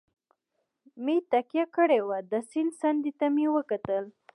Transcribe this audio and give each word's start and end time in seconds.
مې 1.03 1.15
تکیه 1.31 1.65
کړې 1.75 1.99
وه، 2.07 2.19
د 2.31 2.33
سیند 2.49 2.71
څنډې 2.79 3.11
ته 3.19 3.25
مې 3.35 3.47
وکتل. 3.55 4.05